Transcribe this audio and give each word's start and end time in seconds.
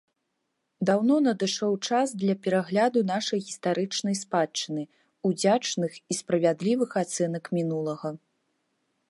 Даўно 0.89 1.17
надышоў 1.25 1.75
час 1.89 2.07
для 2.23 2.35
перагляду 2.47 2.99
нашай 3.11 3.39
гістарычнай 3.51 4.15
спадчыны, 4.23 4.83
удзячных 5.31 5.91
і 6.01 6.13
справядлівых 6.23 6.91
ацэнак 7.05 7.43
мінулага. 7.61 8.09